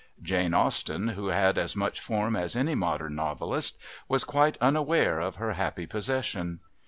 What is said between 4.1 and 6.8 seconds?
quite unaware of her happy possession.